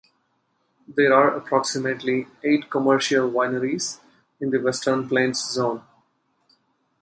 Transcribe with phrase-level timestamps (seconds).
[0.87, 3.99] There are approximately eight commercial wineries
[4.39, 5.83] in the Western Plains zone.